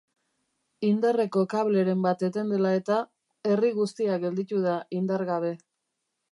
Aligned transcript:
Indarreko 0.87 1.43
kableren 1.51 2.01
bat 2.07 2.25
eten 2.29 2.49
dela 2.55 2.73
eta, 2.79 2.99
herri 3.53 3.73
guztia 3.79 4.19
gelditu 4.27 4.63
da 4.67 4.77
indar 5.03 5.29
gabe. 5.33 5.57